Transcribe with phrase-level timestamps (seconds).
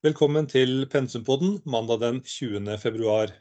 [0.00, 2.78] Velkommen til Pensumpodden mandag den 20.
[2.80, 3.34] februar.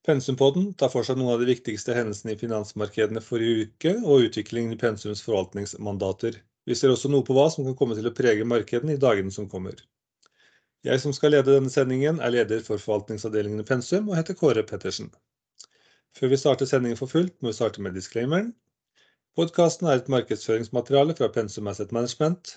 [0.00, 4.72] Pensumpodden tar for seg noen av de viktigste hendelsene i finansmarkedene forrige uke og utviklingen
[4.72, 6.38] i Pensums forvaltningsmandater.
[6.64, 9.28] Vi ser også noe på hva som kan komme til å prege markedene i dagene
[9.34, 9.76] som kommer.
[10.88, 14.64] Jeg som skal lede denne sendingen er leder for forvaltningsavdelingen i Pensum og heter Kåre
[14.64, 15.10] Pettersen.
[16.16, 18.54] Før vi starter sendingen for fullt, må vi starte med disclaimeren.
[19.36, 22.56] Podcasten er et markedsføringsmateriale fra Pensum Asset Management.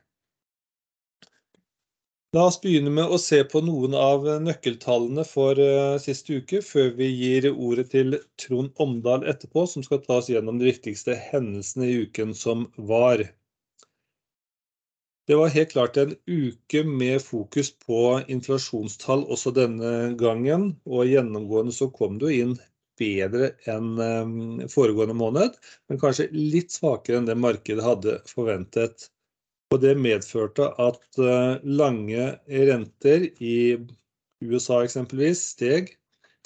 [2.35, 6.93] La oss begynne med å se på noen av nøkkeltallene for uh, siste uke, før
[6.95, 11.89] vi gir ordet til Trond Omdal etterpå, som skal ta oss gjennom de viktigste hendelsene
[11.89, 13.25] i uken som var.
[15.27, 17.99] Det var helt klart en uke med fokus på
[18.31, 22.59] inflasjonstall også denne gangen, og gjennomgående så kom det jo inn
[23.01, 25.59] bedre enn um, foregående måned,
[25.91, 29.11] men kanskje litt svakere enn det markedet hadde forventet.
[29.71, 32.27] Og det medførte at eh, lange
[32.71, 33.79] renter i
[34.43, 35.93] USA eksempelvis steg.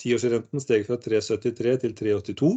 [0.02, 2.52] Tiårsrenten steg fra 3,73 til 3,82.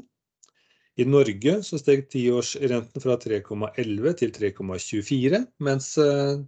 [0.99, 6.41] I Norge så steg tiårsrenten fra 3,11 til 3,24, mens eh,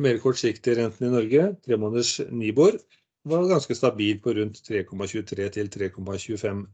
[0.00, 2.78] mer kortsiktig renten i Norge, tremåneders Nibor,
[3.28, 6.64] var ganske stabil på rundt 3,23 til 3,25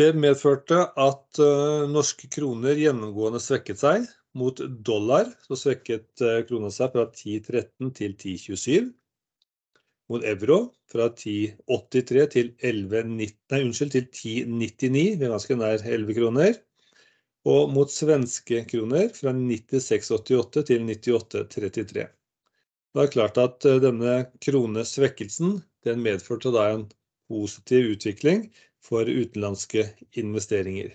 [0.00, 4.06] det medførte at uh, norske kroner gjennomgående svekket seg.
[4.38, 8.88] Mot dollar så svekket uh, krona seg fra 10,13 til 10,27.
[10.12, 10.58] Mot euro
[10.92, 14.08] fra 10,83 til 11,90, nei, unnskyld, til
[14.48, 16.56] 10,99, vi er ganske nær 11 kroner.
[17.52, 22.08] Og mot svenske kroner fra 96,88 til 98,33.
[22.92, 26.88] Det er klart at uh, denne kronesvekkelsen den medførte da en
[27.28, 28.46] positiv utvikling
[28.82, 29.86] for utenlandske
[30.18, 30.92] investeringer.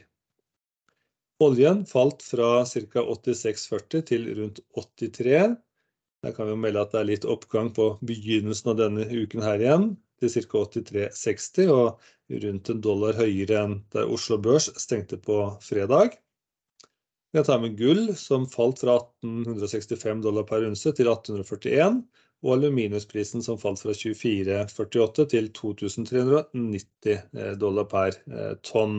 [1.44, 3.04] Oljen falt fra ca.
[3.04, 5.56] 86,40 til rundt 83.
[6.26, 9.62] Her kan vi melde at det er litt oppgang på begynnelsen av denne uken her
[9.62, 10.64] igjen, til ca.
[10.74, 16.18] 83,60 og rundt en dollar høyere enn der Oslo Børs stengte på fredag.
[17.32, 22.02] Vi kan ta med gull, som falt fra 1865 dollar per unse til 1841
[22.46, 28.98] og aluminiumsprisen som falt fra 24,48 til 2390 eh, dollar per eh, tonn.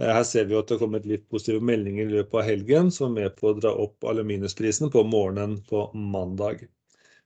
[0.00, 2.90] Eh, her ser vi at det har kommet litt positive meldinger i løpet av helgen
[2.94, 6.56] som er med på å dra opp aluminiumsprisen på morgenen på mandag.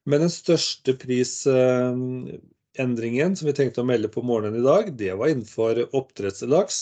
[0.09, 5.27] Men den største prisendringen som vi tenkte å melde på morgenen i dag, det var
[5.31, 6.77] innenfor oppdrettslaks.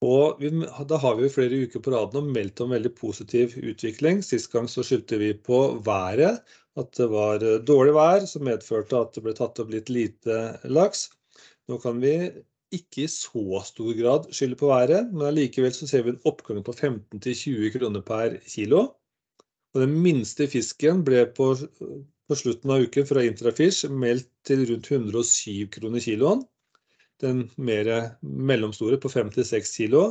[0.00, 0.48] Og vi,
[0.88, 4.22] da har vi flere uker på raden og meldt om veldig positiv utvikling.
[4.24, 6.40] Sist gang så skyldte vi på været,
[6.80, 10.38] at det var eh, dårlig vær som medførte at det ble tatt opp litt lite
[10.68, 11.08] laks.
[11.70, 12.14] Nå kan vi
[12.74, 16.74] ikke i så stor grad skylde på været, men allikevel ser vi en oppgang på
[16.76, 18.86] 15-20 kroner per kilo.
[19.74, 24.90] Og den minste fisken ble på, på slutten av uken fra Intrafish meldt til rundt
[24.90, 26.46] 107 kroner kiloen
[27.20, 27.88] den mer
[28.22, 30.04] mellomstore på 5-6 kilo,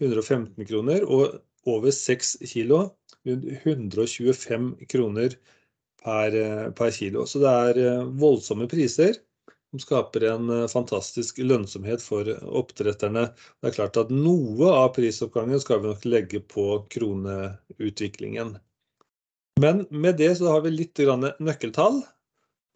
[0.00, 2.88] 115 kroner, og over 6 kilo,
[3.26, 5.36] rundt 125 kroner
[6.04, 6.36] per,
[6.78, 7.26] per kilo.
[7.26, 9.18] Så det er eh, voldsomme priser
[9.70, 12.28] som skaper en eh, fantastisk lønnsomhet for
[12.62, 13.28] oppdretterne.
[13.60, 18.56] Det er klart at noe av prisoppgangen skal vi nok legge på kroneutviklingen.
[19.60, 21.00] Men med det så har vi litt
[21.42, 22.04] nøkkeltall,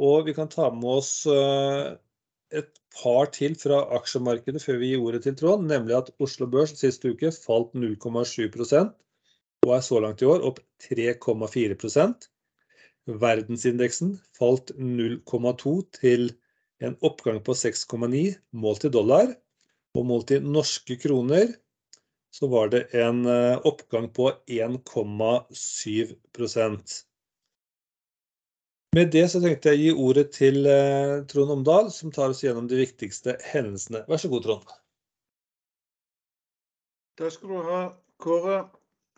[0.02, 1.92] og vi kan ta med oss eh,
[2.52, 2.72] et
[3.02, 7.14] par til fra aksjemarkedet før vi gir ordet til Trond, nemlig at Oslo Børs siste
[7.14, 8.92] uke falt 0,7%
[9.62, 11.78] og er så langt i år opp 3,4
[13.06, 16.32] Verdensindeksen falt 0,2 til
[16.82, 18.34] en oppgang på 6,9
[18.64, 19.26] målt i dollar.
[19.98, 21.46] Og målt i norske kroner
[22.32, 27.04] så var det en eh, oppgang på 1,7%
[28.96, 32.42] med det så tenkte jeg å gi ordet til eh, Trond Omdal, som tar oss
[32.44, 34.02] gjennom de viktigste hendelsene.
[34.04, 34.74] Vær så god, Trond.
[37.16, 37.78] Takk skal du ha,
[38.20, 38.58] Kåre.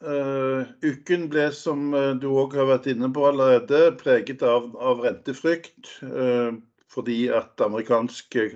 [0.02, 5.04] Uh, uken ble, som eh, du òg har vært inne på allerede, preget av, av
[5.04, 5.92] rentefrykt.
[6.02, 6.58] Uh,
[6.92, 8.48] fordi at amerikanske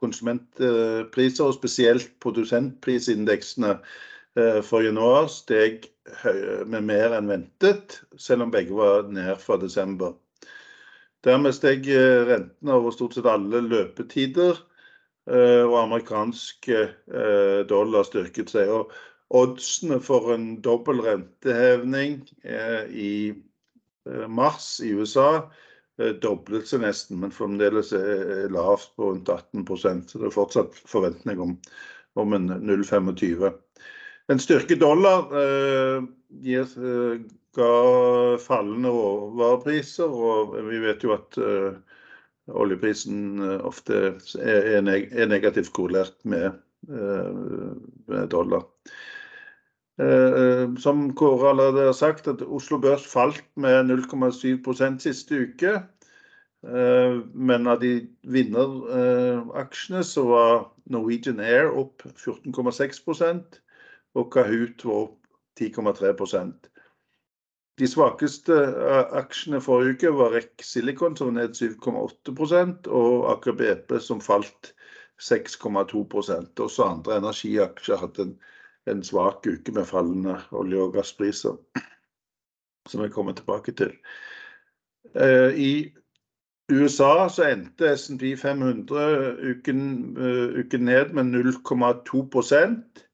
[0.00, 5.90] konsumentpriser, og spesielt produsentprisindeksene uh, for januar, steg
[6.68, 10.12] med mer enn ventet, selv om begge var ned fra desember.
[11.24, 11.86] Dermed steg
[12.28, 14.58] rentene over stort sett alle løpetider,
[15.24, 16.68] og amerikansk
[17.70, 18.68] dollar styrket seg.
[18.68, 18.92] Og
[19.30, 22.20] oddsene for en dobbel renteheving
[22.90, 23.32] i
[24.28, 25.46] mars i USA
[26.20, 30.10] doblet seg nesten, men fremdeles er lavt på rundt 18%.
[30.10, 33.52] Så det er fortsatt forventning om en 0,25.
[34.32, 35.28] En styrket dollar
[37.54, 37.72] ga
[38.42, 41.38] fallende råvarepriser, og vi vet jo at
[42.50, 46.58] oljeprisen ofte er negativt korrelert med
[48.34, 48.66] dollar.
[49.96, 55.74] Som Kåre allerede har sagt, at Oslo Børs falt med 0,7% siste uke.
[57.34, 57.92] Men av de
[58.26, 60.54] vinneraksjene så var
[60.90, 63.60] Norwegian Air opp 14,6%,
[64.18, 65.20] og Kahoot var opp
[65.60, 66.70] 10,3%.
[67.78, 68.54] De svakeste
[69.18, 74.72] aksjene forrige uke var REC Silicon, som var ned 7,8%, og Aker BP, som falt
[75.22, 76.62] 6,2%.
[76.62, 78.36] Også andre energiaksjer hadde en
[79.02, 81.56] svak uke med fallende olje- og gasspriser,
[82.88, 83.92] som jeg kommer tilbake til.
[85.56, 85.92] I
[86.72, 90.14] USA så endte S&P 500 uken
[90.84, 93.04] ned med 0,2%.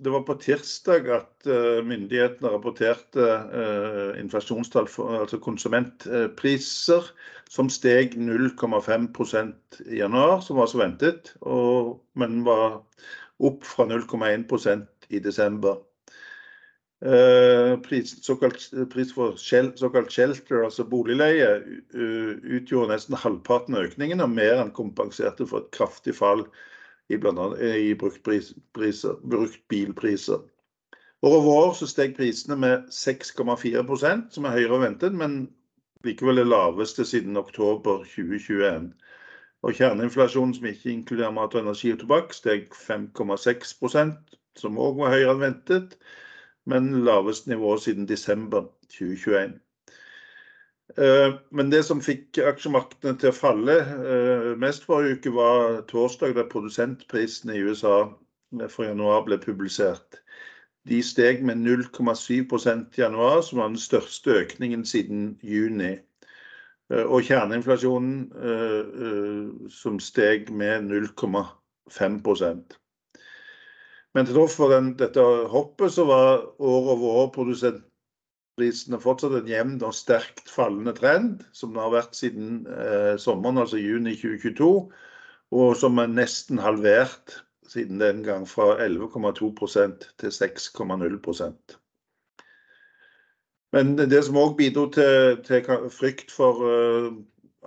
[0.00, 1.48] Det var på tirsdag at
[1.84, 3.26] myndighetene rapporterte
[4.20, 4.88] inflasjonstall,
[5.20, 7.10] altså konsumentpriser,
[7.50, 11.34] som steg 0,5% i januar, som var så ventet,
[12.16, 12.80] men var
[13.40, 15.80] opp fra 0,1% i desember.
[17.84, 21.48] Pris for såkalt shelter, altså boligleie,
[21.96, 26.44] utgjorde nesten halvparten av økningen, og mer enn kompenserte for et kraftig fall
[27.10, 29.16] i brukt bilpriser.
[29.22, 30.44] bruktbilpriser.
[31.22, 35.40] Over år så steg prisene med 6,4%, som er høyere enn ventet, men
[36.04, 38.92] likevel det laveste siden oktober 2021.
[39.68, 45.34] Kjerneinflasjonen, som ikke inkluderer mat, og energi og tobakk, steg 5,6%, som også var høyere
[45.34, 45.98] enn ventet,
[46.70, 49.58] men lavest nivå siden desember 2021.
[51.50, 53.76] Men det som fikk aksjemarkedene til å falle
[54.58, 58.08] mest forrige uke var torsdag, da produsentprisene i USA
[58.72, 60.18] for januar ble publisert.
[60.88, 65.98] De steg med 0,7% i januar, som var den største økningen siden juni.
[66.90, 68.14] Kjerneinflasjonen
[69.70, 72.74] som steg med 0,5%.
[74.10, 75.22] Men til tross for dette
[75.52, 81.94] hoppet, så var år-over-år produsentprisene fortsatt en jevn og sterkt fallende trend, som det har
[81.94, 82.66] vært siden
[83.22, 84.72] sommeren, altså juni 2022,
[85.60, 87.38] og som er nesten halvert
[87.70, 91.79] siden den gang, fra 11,2% til 6,0%.
[93.72, 95.62] Men det som også bidro til
[95.94, 96.64] frykt for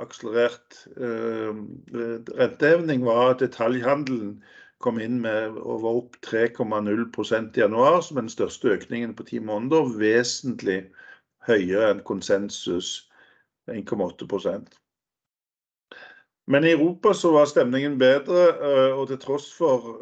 [0.01, 4.43] akselerert renteheving, var at detaljhandelen
[4.83, 9.23] kom inn med og var opp 3,0% i januar, som er den største økningen på
[9.29, 10.81] ti måneder, vesentlig
[11.47, 13.09] høyere enn konsensus
[13.71, 14.73] 1,8%.
[16.51, 18.49] Men i Europa så var stemningen bedre,
[18.97, 19.95] og til tross for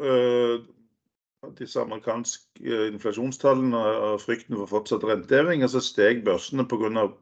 [1.58, 7.16] disse amerikanske inflasjonstallene og frykten for fortsatt renteheving, så steg børsene grunn av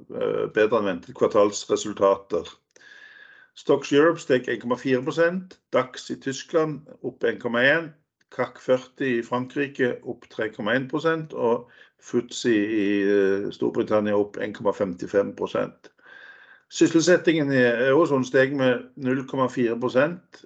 [0.54, 2.50] bedre enn ventet kvartalsresultater.
[3.58, 7.90] Stocks Europe steg 1,4%, DAX i Tyskland opp 1,1%,
[8.30, 12.90] CAC 40 i Frankrike opp 3,1%, og FUTSI i
[13.52, 15.90] Storbritannia opp 1,55%.
[16.70, 20.44] Sysselsettingen i eurozone steg med 0,4%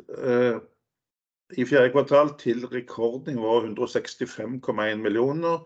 [1.57, 5.65] i fjerde kvartal til rekordnivå 165,1 millioner,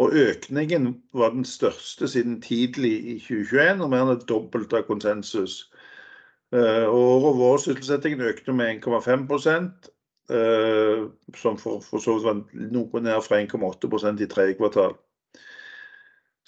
[0.00, 4.86] og økningen var den største siden tidlig i 2021, og mer enn et dobbelt av
[4.88, 5.62] konsensus.
[6.52, 9.90] Året vår sysselsettingen økte med 1,5%,
[11.36, 12.40] som for så vidt var
[12.72, 14.96] noe ned fra 1,8% i tredje kvartal.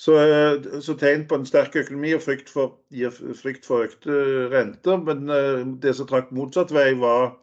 [0.03, 4.17] Så tegn på en sterk økonomi og frykt for økte
[4.51, 7.37] renter, men det som trakk motsatt vei var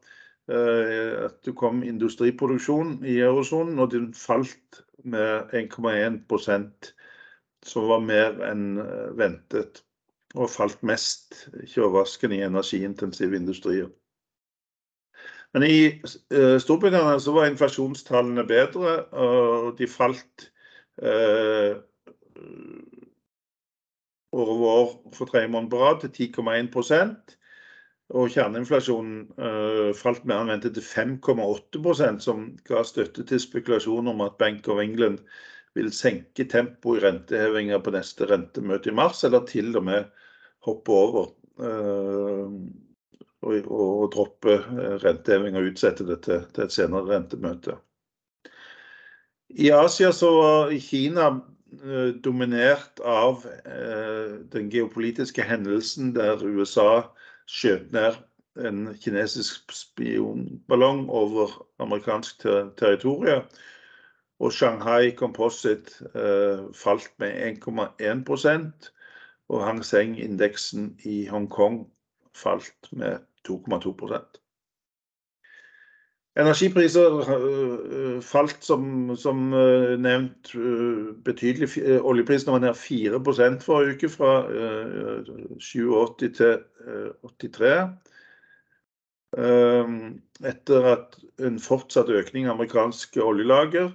[0.49, 6.89] at det kom industriproduksjon i eurosonen, og den falt med 1,1%,
[7.65, 8.79] som var mer enn
[9.19, 9.83] ventet,
[10.35, 13.89] og falt mest, ikke overraskende, i energiintensive industrier.
[15.53, 15.79] Men i
[16.61, 20.49] Storbritannia så var inflasjonstallene bedre, og de falt
[21.01, 21.79] eh,
[24.31, 27.38] over år for tredje måned på rad til 10,1%,
[28.09, 34.39] og kjerneinflasjonen falt mer enn ventet til 5,8%, som ga støtte til spekulasjoner om at
[34.41, 35.21] Bank of England
[35.77, 40.09] vil senke tempoet i rentehevinger på neste rentemøte i mars, eller til og med
[40.65, 41.29] hoppe over
[43.39, 44.57] og, og droppe
[45.03, 47.77] renteheving og utsette det til, til et senere rentemøte.
[49.49, 51.29] I Asia så var Kina
[52.25, 53.45] dominert av
[54.53, 57.03] den geopolitiske hendelsen der USA
[57.49, 58.17] skjøt ned
[58.69, 63.43] en kinesisk spionballong over amerikansk ter territorium.
[64.39, 68.91] Og Shanghai Composite eh, falt med 1,1%
[69.49, 71.81] og Hang Seng-indeksen i Hongkong
[72.35, 73.91] falt med 2,2
[76.39, 80.53] Energipriser uh, falt som, som uh, nevnt
[81.25, 81.71] betydelig.
[81.99, 84.33] Oljeprisen var ned 4% forrige uke, fra
[85.59, 86.61] 87 til
[87.43, 87.73] 83.
[90.49, 93.91] Etter at en fortsatt økning i amerikanske oljelager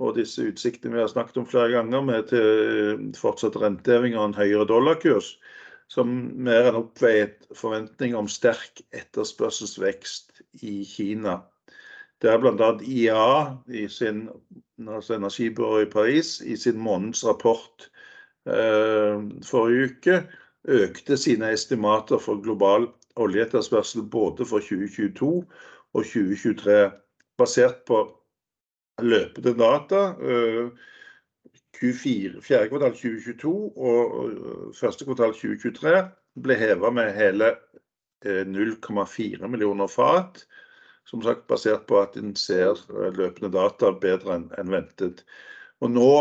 [0.00, 4.38] og disse utsiktene vi har snakket om flere ganger, med til fortsatt renteheving og en
[4.38, 5.34] høyere dollarkurs,
[5.92, 11.40] som mer enn oppveiet forventning om sterk etterspørselsvekst i Kina.
[12.20, 12.70] Det er bl.a.
[12.84, 14.28] IA, i sin,
[14.88, 17.90] altså i Paris, i sin månedsrapport
[18.46, 20.18] eh, forrige uke
[20.68, 25.44] økte sine estimater for global oljeetterspørsel både for 2022
[25.94, 26.90] og 2023,
[27.38, 28.02] basert på
[29.00, 30.14] løpende data.
[31.80, 35.94] Q4, fjerde kvartal 2022 og første kvartal 2023
[36.44, 37.54] ble hevet med hele
[38.24, 40.44] 0,4 millioner fat.
[41.08, 42.78] Som sagt basert på at en ser
[43.16, 45.24] løpende data bedre enn ventet.
[45.80, 46.12] Og nå,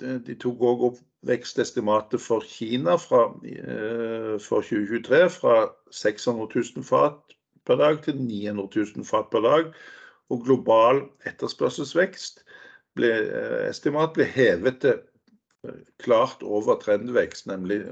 [0.00, 3.26] De tok òg opp vekstestimatet for Kina fra,
[4.42, 5.56] for 2023 fra
[5.90, 9.70] 600 000 fat per dag til 900 000 fat per dag.
[10.30, 12.42] Og global etterspørselsvekst
[12.98, 13.12] ble,
[13.68, 15.02] estimat ble hevet til
[16.02, 17.82] klart over trendvekst, nemlig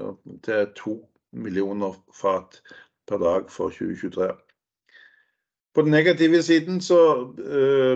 [0.47, 0.95] til 2
[1.45, 2.61] millioner fat
[3.07, 4.31] per dag for 2023.
[5.75, 6.99] På den negative siden så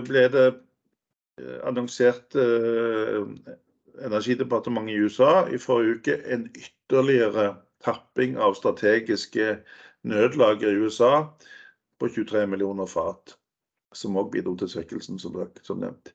[0.06, 0.48] ble det
[1.64, 2.36] annonsert
[4.00, 9.58] Energidepartementet i USA i forrige uke en ytterligere tapping av strategiske
[10.08, 11.24] nødlager i USA
[12.00, 13.36] på 23 millioner fat.
[13.92, 16.12] Som òg bidro til svekkelsen, som nevnt.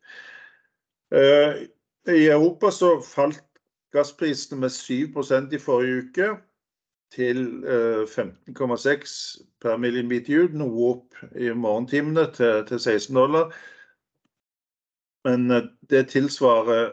[1.12, 3.44] I Europa så falt
[3.94, 6.30] gassprisene med 7% i forrige uke
[7.16, 7.64] til
[8.12, 9.16] 15,6
[9.64, 13.56] per millimeter, noe opp i morgentimene til 16 dollar.
[15.26, 15.48] Men
[15.90, 16.92] det tilsvarer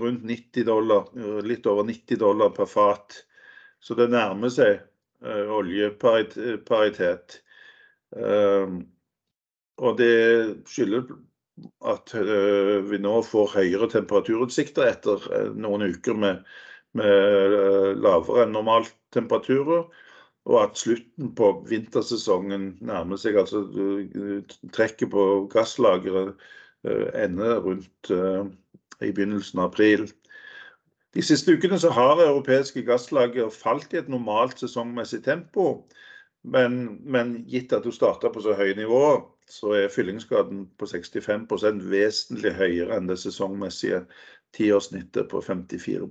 [0.00, 1.10] rundt 90 dollar,
[1.44, 3.18] litt over 90 dollar per fat.
[3.82, 4.80] Så det nærmer seg
[5.22, 7.42] oljeparitet.
[9.82, 10.16] Og det
[10.70, 11.10] skyldes
[11.84, 12.14] at
[12.88, 15.18] vi nå får høyere temperaturutsikter etter
[15.58, 16.34] noen uker med
[16.94, 19.86] lavere enn normalt temperaturer.
[20.50, 23.62] Og at slutten på vintersesongen nærmer seg, altså
[24.74, 26.34] trekket på gasslageret
[27.14, 30.08] ender rundt i begynnelsen av april.
[31.14, 35.84] De siste ukene så har europeiske gasslager falt i et normalt sesongmessig tempo.
[36.42, 39.04] Men, men gitt at du starter på så høye nivå,
[39.46, 41.46] så er fyllingsgraden på 65
[41.92, 44.02] vesentlig høyere enn det sesongmessige
[44.56, 46.08] tiårssnittet på 54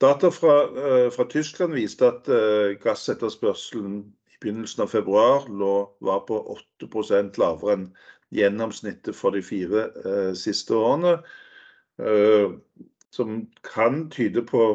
[0.00, 0.54] Data fra,
[1.10, 2.28] fra Tyskland viste at
[2.82, 4.02] gassetterspørselen
[4.36, 5.72] i begynnelsen av februar lå,
[6.04, 6.36] var på
[6.82, 7.86] 8% lavere enn
[8.36, 11.16] gjennomsnittet for de fire eh, siste årene.
[12.02, 12.52] Eh,
[13.14, 14.66] som kan tyde på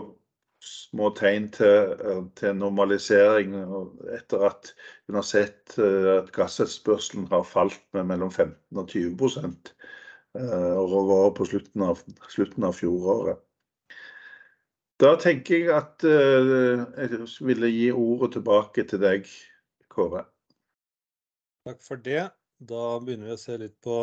[0.66, 1.94] små tegn til,
[2.38, 3.56] til normalisering
[4.14, 4.72] etter at
[5.10, 9.72] en har sett at gassetterspørselen har falt med mellom 15 og 20%
[10.38, 13.42] over på slutten av, slutten av fjoråret.
[15.02, 19.26] Da tenker jeg at jeg ville gi ordet tilbake til deg,
[19.90, 20.28] Kåre.
[21.66, 22.28] Takk for det.
[22.62, 23.96] Da begynner vi å se litt på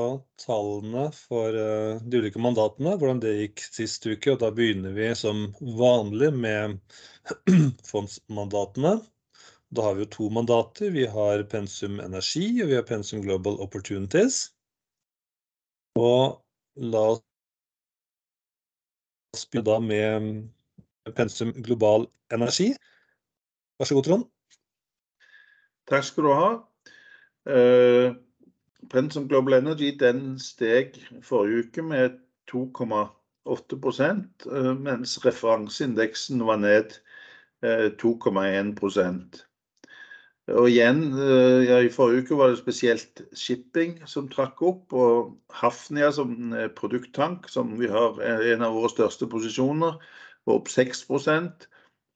[0.43, 4.33] tallene for uh, de ulike mandatene, hvordan det gikk sist uke.
[4.33, 5.45] og Da begynner vi som
[5.79, 6.75] vanlig med
[7.91, 8.97] fondsmandatene.
[9.71, 10.91] Da har vi jo to mandater.
[10.91, 14.49] Vi har Pensum Energi og vi har Pensum Global Opportunities.
[16.03, 16.43] Og
[16.83, 17.23] la oss
[19.47, 20.49] begynne da med
[21.17, 22.73] Pensum Global Energi.
[23.79, 24.25] Vær så god, Trond.
[25.89, 26.49] Takk skal du ha.
[27.49, 28.17] Uh...
[28.89, 32.11] Pensum Global Energy den steg forrige uke med
[32.51, 34.47] 2,8%
[34.79, 36.97] mens referanseindeksen var ned
[37.65, 39.43] 2,1%
[40.49, 41.03] Og igjen,
[41.67, 44.93] ja, I forrige uke var det spesielt shipping som trakk opp.
[44.93, 49.99] og Hafnia som produkttank, som vi har en av våre største posisjoner,
[50.49, 51.05] var opp 6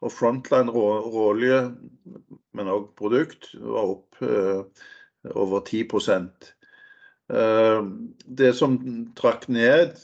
[0.02, 1.60] og Frontline råolje,
[2.56, 4.18] men òg produkt, var opp
[5.38, 6.50] over 10%
[8.42, 8.74] Det som
[9.16, 9.94] trakk ned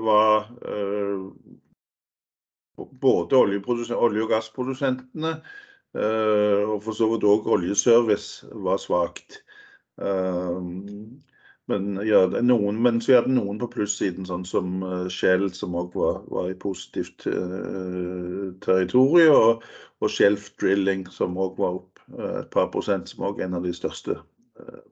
[0.00, 0.48] var
[3.04, 5.34] både olje- og gassprodusentene
[5.94, 9.42] og for så vidt òg oljeservice var svakt.
[11.72, 16.50] Men ja, noen, mens vi hadde noen på plussiden, sånn som Shell, som òg var
[16.50, 17.24] i positivt
[18.66, 19.62] territorium,
[20.04, 23.64] og Shelf Drilling, som òg var opp et par prosent, som òg er en av
[23.64, 24.18] de største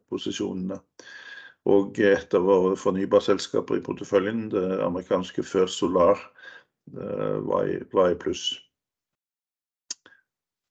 [0.08, 0.80] posisjonene.
[1.68, 6.18] Og et av våre fornybarselskaper i porteføljen, det amerikanske First Solar,
[6.88, 8.48] var i pluss.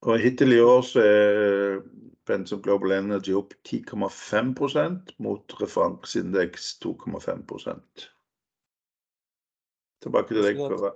[0.02, 1.82] Og hittil i år så er
[2.26, 8.08] Pensum Global Energy opp 10,5% mot referanseindeks 2,5%.
[10.02, 10.92] Tilbake til deg, Kåre.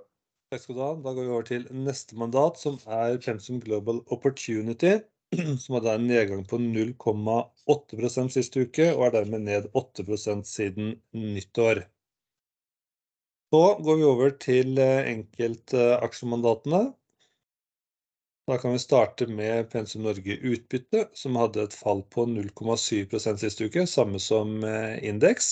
[0.50, 0.90] Takk skal du ha.
[1.02, 4.94] Da går vi over til neste mandat, som er Pensum Global Opportunity,
[5.62, 11.86] som hadde en nedgang på 0,8% siste uke, og er dermed ned 8% siden nyttår.
[13.54, 16.88] Så går vi over til enkeltaksjemandatene.
[18.46, 23.66] Da kan vi starte med Pensum Norge Utbytte, som hadde et fall på 0,7% siste
[23.66, 24.60] uke, samme som
[25.02, 25.48] indeks.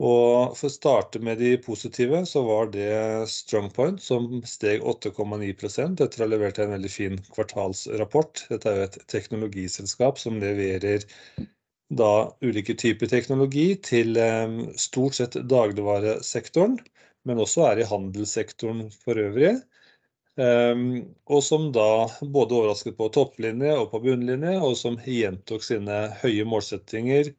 [0.00, 2.88] Og for å starte med de positive, så var det
[3.28, 8.46] StrongPoint som steg 8,9% etter å ha levert en veldig fin kvartalsrapport.
[8.48, 11.04] Dette er jo et teknologiselskap som leverer
[12.00, 14.16] da ulike typer teknologi til
[14.80, 16.78] stort sett dagligvaresektoren,
[17.28, 19.58] men også er i handelssektoren for øvrig.
[20.38, 26.46] Og som da både overrasket på topplinje og på bunnlinje, og som gjentok sine høye
[26.48, 27.32] målsettinger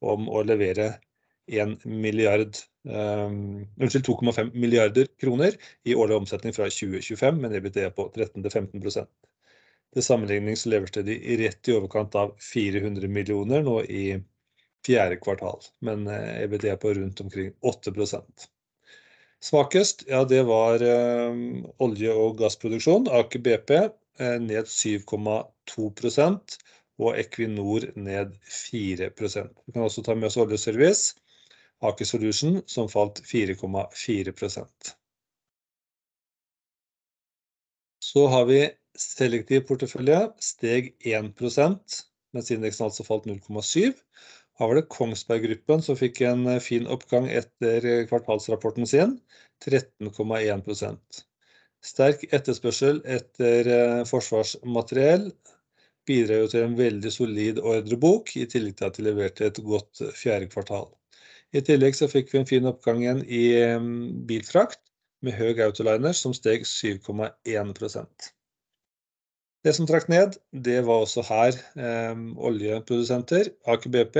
[0.00, 0.92] om å levere
[1.50, 8.06] 1 milliard, unnskyld, 2,5 milliarder kroner i årlig omsetning fra 2025, men en EBITDA på
[8.14, 9.10] 13-15%.
[9.90, 14.04] Til sammenligning så leverte de rett i overkant av 400 millioner nå i
[14.86, 18.46] fjerde kvartal, men EBITDA på rundt omkring 8%.
[19.40, 20.82] Svakest, ja, det var
[21.80, 23.08] olje- og gassproduksjon.
[23.08, 23.70] Aker BP
[24.44, 26.58] ned 7,2%
[27.00, 29.48] og Equinor ned 4%.
[29.66, 31.14] Vi kan også ta med oss oljeservice,
[31.80, 34.92] Aker Solution, som falt 4,4%.
[38.04, 38.60] Så har vi
[38.98, 42.00] selektiv portefølje, steg 1%,
[42.36, 44.04] mens indeksen altså falt 0,7%.
[44.60, 49.14] Var det Kongsberg Gruppen som fikk en fin oppgang etter kvartalsrapporten sin,
[49.64, 51.20] 13,1%.
[51.80, 53.70] Sterk etterspørsel etter
[54.08, 55.30] forsvarsmateriell
[56.08, 60.02] bidrar jo til en veldig solid ordrebok, i tillegg til at de leverte et godt
[60.16, 60.90] fjerde kvartal.
[61.56, 63.44] I tillegg så fikk vi en fin oppgang igjen i
[64.28, 64.82] bilfrakt,
[65.24, 68.30] med høy autoliner, som steg 7,1%.
[69.60, 71.56] Det som trakk ned, det var også her
[72.48, 73.50] oljeprodusenter.
[73.68, 74.16] Aker BP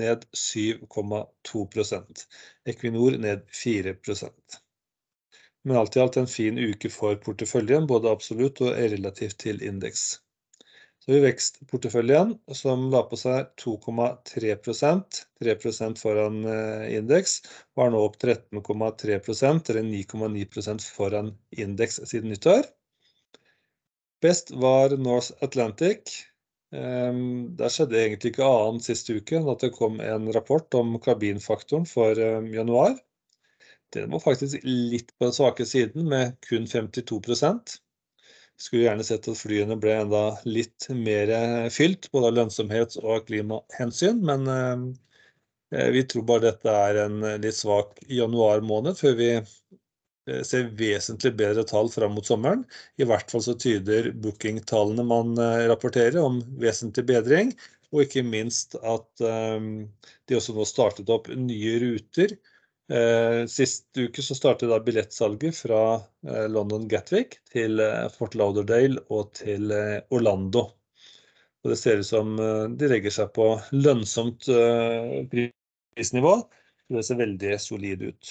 [0.00, 2.24] ned 7,2%.
[2.72, 4.56] Equinor ned 4%.
[5.62, 10.08] Men alt i alt en fin uke for porteføljen, både absolutt og relativt til indeks.
[11.00, 16.42] Så har vi vekstporteføljen som la på seg 2,3%, 3% foran
[16.90, 17.38] indeks,
[17.78, 22.66] var nå opp 13,3%, eller 9,9% foran indeks siden nyttår.
[24.20, 26.26] Best var North Atlantic.
[26.70, 31.86] Der skjedde egentlig ikke annet siste uke enn at det kom en rapport om kabinfaktoren
[31.88, 32.18] for
[32.54, 32.98] januar.
[33.90, 37.78] Den var faktisk litt på den svake siden, med kun 52%.
[38.60, 41.32] Skulle gjerne sett at flyene ble enda litt mer
[41.72, 44.92] fylt, både av lønnsomhets- og klimahensyn, men
[45.70, 49.30] vi tror bare dette er en litt svak januar måned, før vi
[50.46, 52.64] ser vesentlig bedre tall frem mot sommeren.
[53.00, 55.34] I hvert fall så tyder booking-tallene man
[55.70, 57.52] rapporterer om vesentlig bedring,
[57.90, 62.36] og ikke minst at de også nå startet opp nye ruter.
[63.50, 65.80] Sist uke så startet da billettsalget fra
[66.50, 67.82] London Gatwick til
[68.14, 69.70] Fort Lauderdale og til
[70.10, 70.68] Orlando.
[71.60, 72.38] Og det ser ut som
[72.78, 74.46] de legger seg på lønnsomt
[75.30, 76.34] prisnivå.
[76.90, 78.30] Det ser veldig solid ut.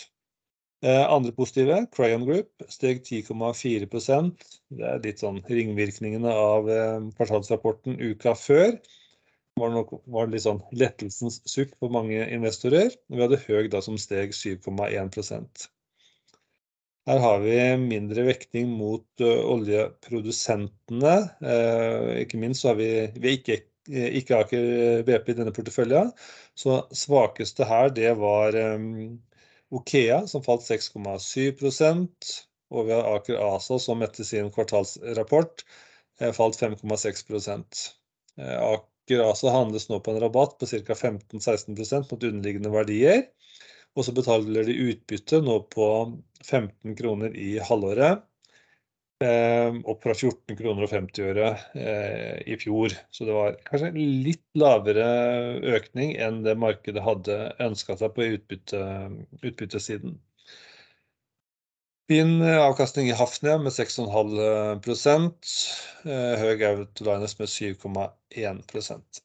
[0.82, 4.46] Andre positive, Crayon Group steg 10,4%.
[4.72, 6.70] Det er litt sånn ringvirkningene av
[7.18, 8.78] kvartalsrapporten uka før.
[8.80, 9.92] Det var nok
[10.32, 12.94] litt sånn lettelsens sukk for mange investorer.
[13.12, 15.68] Vi hadde Høg da som steg 7,1%.
[17.10, 21.16] Her har vi mindre vekting mot oljeprodusentene.
[22.22, 26.12] Ikke minst så har vi ikke Aker BP i denne porteføljen.
[26.54, 28.54] Så svakeste her, det var
[29.72, 32.32] OKEA, som falt 6,7%.
[32.70, 35.64] og vi har Aker ASA som etter sin kvartalsrapport
[36.36, 37.80] falt 5,6%
[38.40, 40.94] Aker ASA handles nå på en rabatt på ca.
[40.94, 43.24] 15-16% mot underliggende verdier.
[43.98, 45.88] Og så betaler de utbytte nå på
[46.46, 48.22] 15 kroner i halvåret.
[49.20, 51.50] Opp fra 14 kroner og 50 øre
[52.48, 52.94] i fjor.
[53.12, 55.08] Så det var kanskje en litt lavere
[55.76, 58.30] økning enn det markedet hadde ønsket seg på
[59.50, 60.16] utbyttesiden.
[62.10, 65.52] Fin avkastning i Hafnia med 6,5%.
[66.08, 69.20] Höegh Autoliners med 7,1%.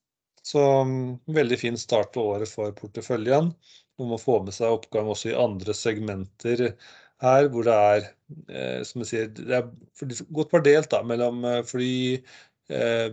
[0.44, 0.60] Så
[1.38, 3.54] veldig fin start på året for porteføljen.
[3.96, 6.74] Man må få med seg oppgang også i andre segmenter
[7.22, 8.08] her, hvor det er,
[8.88, 9.68] som jeg sier, det er
[10.34, 12.18] godt fordelt da mellom fly,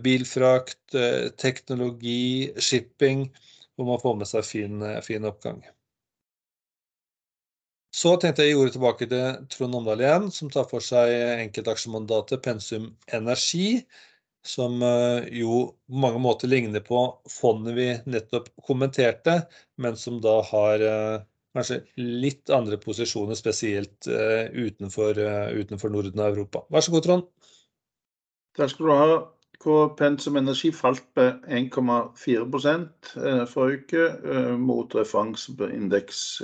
[0.02, 0.96] bilfrakt,
[1.38, 3.28] teknologi, shipping,
[3.76, 5.62] hvor man får med seg fin oppgang.
[7.92, 11.12] Så tenkte jeg å gi ordet tilbake til Trond Omdal igjen, som tar for seg
[11.42, 13.82] enkeltaksjemandatet Pensum Energi,
[14.42, 14.80] som
[15.30, 19.42] jo på mange måter ligner på fondet vi nettopp kommenterte,
[19.76, 20.86] men som da har
[21.52, 25.14] kanskje litt andre posisjoner, spesielt utenfor
[25.92, 26.64] Norden og Europa.
[26.72, 27.28] Vær så god, Trond!
[28.58, 29.22] Takk skal du ha.
[29.94, 33.12] Pensum Energi falt med 1,4%
[33.52, 36.42] forrige uke, mot referanseindeks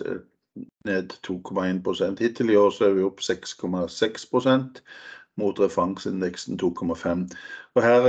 [0.87, 2.23] ned 2,1%.
[2.23, 4.81] Hittil i år er vi opp 6,6%
[5.39, 7.35] mot referanseindeksen 2,5%.
[7.75, 8.07] Og her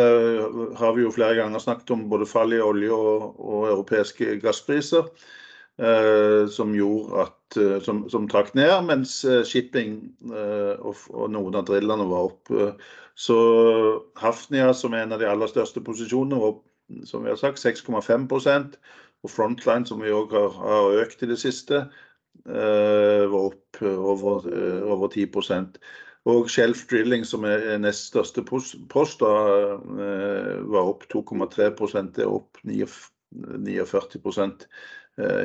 [0.77, 5.09] har vi jo flere ganger snakket om både fall i olje og europeiske gasspriser,
[6.51, 7.35] som gjorde at
[7.85, 12.51] som trakk ned, mens shipping og noen av drillene var opp.
[13.19, 13.37] Så
[14.19, 16.59] Hafnia, som er en av de aller største posisjonene, var
[17.07, 18.75] som vi har sagt, 6,5%.
[19.23, 21.77] Og Frontline, som vi også har økt i det siste,
[22.45, 25.79] var opp over 10%.
[26.29, 32.11] Og Shelf Drilling, som er nest største post, var opp 2,3%.
[32.15, 34.67] Det er opp 49%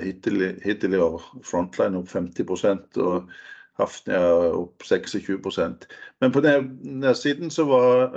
[0.04, 1.24] hittil i år.
[1.46, 3.32] Frontline opp 50% og
[3.80, 4.22] Hafnia
[4.54, 5.88] opp 26%.
[6.22, 8.14] Men på nedsiden så var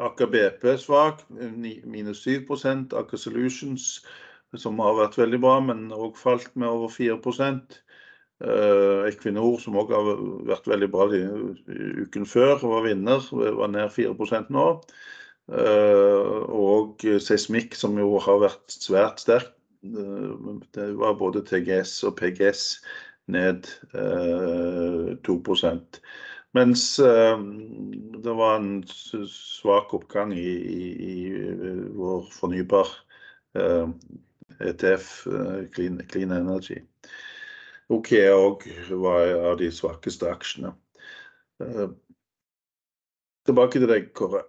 [0.00, 1.26] Aker BP svak,
[1.84, 2.94] minus 7%.
[2.96, 4.00] Aker Solutions,
[4.56, 7.80] som har vært veldig bra, men også falt med over 4%.
[8.40, 13.26] Equinor, som også har vært veldig bra uken før, var vinner,
[13.58, 14.66] var ned 4% nå.
[15.50, 19.50] Og seismikk, som jo har vært svært sterk,
[19.82, 22.64] det var både TGS og PGS
[23.32, 23.66] ned
[25.26, 26.00] 2%.
[26.58, 31.32] Mens det var en svak oppgang i
[31.96, 32.90] vår fornybar
[34.60, 35.08] ETF,
[35.74, 36.78] Clean Energy.
[37.90, 38.68] OKEA òg
[39.02, 40.74] var av de svakeste aksjene.
[43.48, 44.44] Tilbake til deg, Kåre.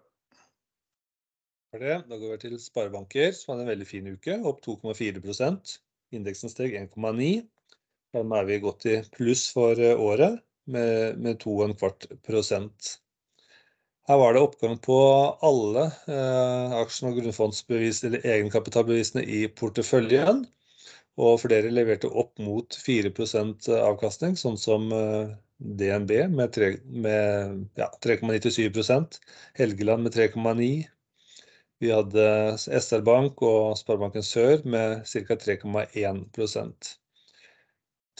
[1.71, 5.77] Da går vi til sparebanker, som hadde en veldig fin uke, opp 2,4%.
[6.17, 7.45] Indeksen steg 1,9%.
[8.11, 12.89] Dermed er vi godt i pluss for året med 2,25 prosent.
[14.09, 14.97] Her var det oppgang på
[15.47, 15.85] alle
[16.81, 20.43] aksjene og grunnfondsbevis eller egenkapitalbevisene i porteføljen,
[21.15, 24.91] og flere leverte opp mot 4% avkastning, sånn som
[25.55, 28.99] DNB med 3,97 ja,
[29.55, 30.91] Helgeland med 3,9%.
[31.81, 32.23] Vi hadde
[32.61, 35.33] SR Bank og Sparebanken Sør med ca.
[35.33, 36.91] 3,1%.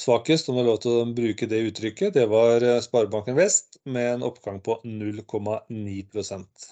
[0.02, 4.16] Svakest, om det er lov til å bruke det uttrykket, det var Sparebanken Vest med
[4.16, 6.70] en oppgang på 0,9%.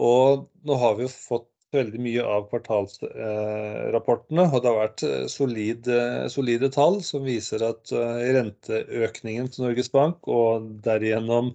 [0.00, 6.70] Og nå har vi jo fått veldig mye av kvartalsrapportene, og det har vært solide
[6.72, 11.52] tall som viser at renteøkningen til Norges Bank og derigjennom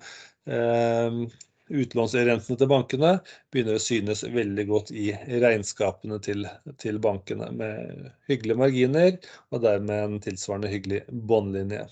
[1.74, 3.12] utlånsrentene til bankene
[3.54, 9.18] begynner å synes veldig godt i regnskapene til bankene, med hyggelige marginer
[9.52, 11.88] og dermed en tilsvarende hyggelig båndlinje.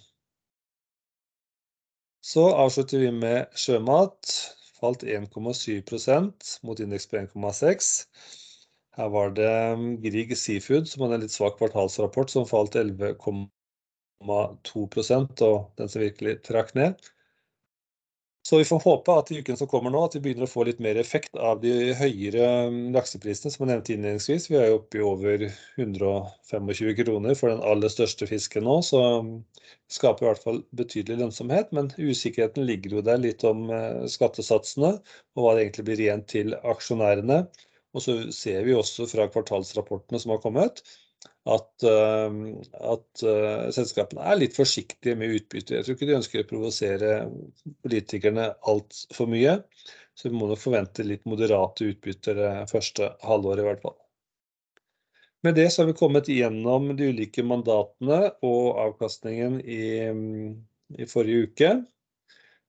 [2.24, 4.38] Så avslutter vi med sjømat.
[4.84, 8.08] Falt 1,7% mot indeks på 1,6%.
[8.94, 9.50] Her var det
[10.04, 16.36] Grieg Seafood som hadde en litt svak kvartalsrapport, som falt 11,2%, og den som virkelig
[16.46, 16.94] trakk ned.
[18.46, 20.66] Så vi får håpe at i uken som kommer nå, at vi begynner å få
[20.68, 22.48] litt mer effekt av de høyere
[22.92, 24.50] lakseprisene som jeg nevnte innledningsvis.
[24.52, 25.46] Vi er jo oppe i over
[25.80, 29.00] 125 kroner for den aller største fisken nå, så
[29.96, 31.72] skaper i hvert fall betydelig lønnsomhet.
[31.72, 33.64] Men usikkerheten ligger jo der litt om
[34.12, 37.46] skattesatsene og hva det egentlig blir igjen til aksjonærene.
[37.96, 40.84] Og så ser vi også fra kvartalsrapportene som har kommet,
[41.44, 45.76] at, at uh, selskapene er litt forsiktige med utbytte.
[45.76, 47.18] Jeg tror ikke de ønsker å provosere
[47.84, 49.58] politikerne altfor mye.
[50.16, 53.98] Så vi må nok forvente litt moderate utbytter det første halvåret i hvert fall.
[55.44, 59.82] Med det så har vi kommet gjennom de ulike mandatene og avkastningen i,
[60.96, 61.72] i forrige uke.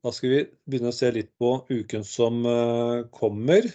[0.05, 3.69] Da skal vi begynne å se litt på uken som uh, kommer.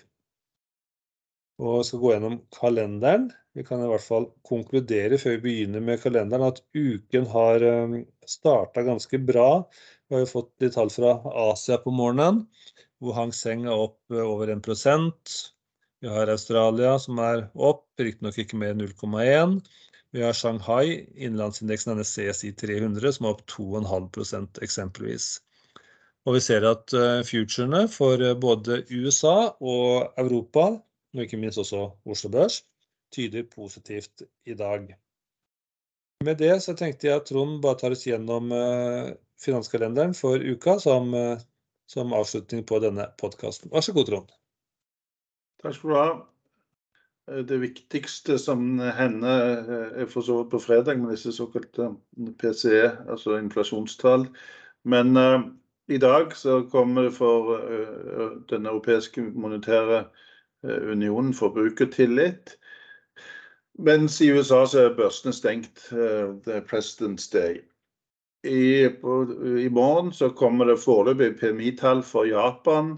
[1.59, 3.29] Og skal gå gjennom kalenderen.
[3.57, 7.95] Vi kan i hvert fall konkludere før vi begynner med kalenderen at uken har um,
[8.29, 9.49] starta ganske bra.
[10.07, 11.17] Vi har jo fått litt tall fra
[11.49, 12.45] Asia på morgenen,
[13.03, 14.63] hvor Hang Seng er opp uh, over 1
[16.01, 19.57] vi har Australia som er opp, riktignok ikke mer enn 0,1.
[20.15, 25.27] Vi har Shanghai, innenlandsindeksen hennes CSI 300, som er opp 2,5% eksempelvis.
[26.23, 30.69] Og vi ser at uh, futurene for uh, både USA og Europa,
[31.15, 32.61] og ikke minst også Oslo Børs,
[33.13, 34.89] tyder positivt i dag.
[36.25, 40.75] Med det så tenkte jeg at Trond bare tar oss gjennom uh, finanskalenderen for uka
[40.83, 41.15] som,
[41.87, 43.71] som avslutning på denne podkasten.
[43.71, 44.35] Vær så god, Trond.
[45.63, 46.09] Takk skal du ha.
[47.29, 51.95] Eh, det viktigste som hender, eh, er for så vidt på fredag med disse såkalte
[52.39, 54.27] PCE, altså inflasjonstall.
[54.83, 55.41] Men uh,
[55.87, 60.05] i dag så kommer for uh, Den europeiske monetære
[60.67, 62.55] uh, unionen forbrukertillit.
[63.79, 65.85] Mens i USA så er børsene stengt.
[66.45, 67.61] det er President's Day.
[68.43, 68.85] I,
[69.63, 72.97] I morgen så kommer det foreløpig PMI-tall for Japan.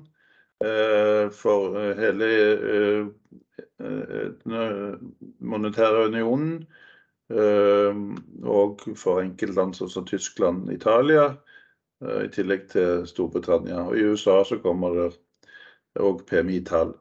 [0.63, 2.25] Eh, for eh, hele
[2.59, 3.05] eh,
[5.39, 6.67] monetære unionen.
[8.43, 11.29] Og for enkeltland som Tyskland og Italia,
[12.01, 13.85] i tillegg til Storbritannia.
[13.87, 15.05] Og I USA så kommer det
[15.95, 16.91] òg PMI-tall.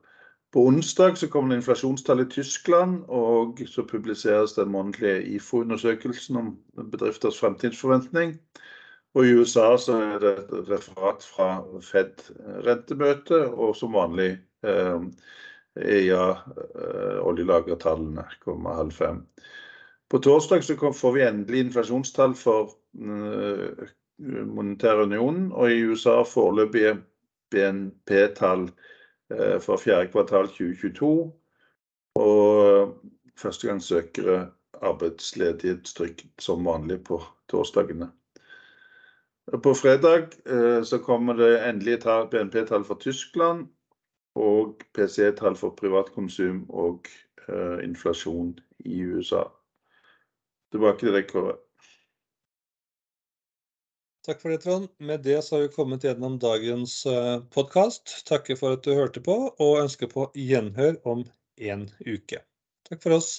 [0.51, 6.49] På onsdag så kommer det inflasjonstall i Tyskland, og så publiseres den månedlige IFO-undersøkelsen om
[6.91, 8.35] bedrifters fremtidsforventning.
[9.15, 11.49] Og i USA så er det et referat fra
[11.83, 14.33] Fed-rentemøtet, og som vanlig
[14.67, 15.07] eh,
[16.07, 19.25] ja, eh, oljelagertallene kommer halv fem.
[20.11, 26.97] På torsdag så får vi endelig inflasjonstall for eh, monetær unionen, og i USA foreløpige
[27.51, 28.67] BNP-tall
[29.63, 31.11] for fjerde kvartal 2022.
[32.19, 32.95] Og
[33.39, 34.39] førstegangssøkere
[34.81, 37.21] arbeidsledighetstrykk som vanlig på
[37.53, 38.11] torsdagene.
[39.63, 43.67] På fredag eh, så kommer det endelige BNP-tall for Tyskland
[44.39, 47.09] og PC-tall for privatkonsum og
[47.49, 48.53] uh, inflasjon
[48.87, 49.43] i USA.
[50.71, 51.57] Tilbake til deg, Kåre.
[54.31, 54.89] Takk for det, Trond.
[54.99, 58.13] Med det så har vi kommet gjennom dagens eh, podkast.
[58.29, 61.25] Takker for at du hørte på, og ønsker på gjenhør om
[61.59, 62.39] en uke.
[62.87, 63.33] Takk for oss.